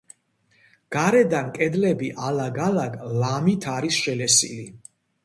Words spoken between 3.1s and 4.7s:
ლამით არის შელესილი.